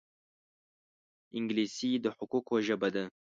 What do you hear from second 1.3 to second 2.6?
انګلیسي د حقوقو